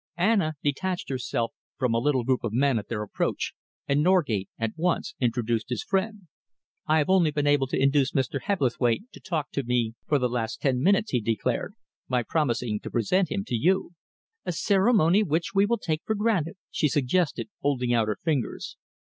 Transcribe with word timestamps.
Anna 0.17 0.55
detached 0.63 1.09
herself 1.09 1.53
from 1.77 1.93
a 1.93 1.99
little 1.99 2.23
group 2.23 2.43
of 2.43 2.53
men 2.53 2.79
at 2.79 2.87
their 2.87 3.03
approach, 3.03 3.53
and 3.87 4.01
Norgate 4.01 4.49
at 4.57 4.71
once 4.75 5.13
introduced 5.19 5.69
his 5.69 5.83
friend. 5.83 6.21
"I 6.87 6.97
have 6.97 7.09
only 7.11 7.29
been 7.29 7.45
able 7.45 7.67
to 7.67 7.79
induce 7.79 8.13
Mr. 8.13 8.41
Hebblethwaite 8.41 9.11
to 9.11 9.19
talk 9.19 9.51
to 9.51 9.63
me 9.63 9.93
for 10.07 10.17
the 10.17 10.27
last 10.27 10.59
ten 10.59 10.81
minutes," 10.81 11.11
he 11.11 11.21
declared, 11.21 11.75
"by 12.09 12.23
promising 12.23 12.79
to 12.79 12.89
present 12.89 13.31
him 13.31 13.43
to 13.45 13.55
you." 13.55 13.91
"A 14.43 14.53
ceremony 14.53 15.21
which 15.21 15.53
we 15.53 15.67
will 15.67 15.77
take 15.77 16.01
for 16.03 16.15
granted," 16.15 16.55
she 16.71 16.87
suggested, 16.87 17.49
holding 17.61 17.93
out 17.93 18.07
her 18.07 18.17
fingers. 18.23 18.77